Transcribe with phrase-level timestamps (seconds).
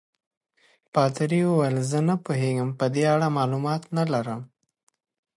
[0.93, 4.41] پادري وویل: زه نه پوهېږم، په دې اړه معلومات نه لرم.